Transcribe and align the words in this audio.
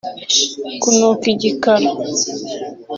kunuka 0.81 1.25
Igikara 1.33 1.89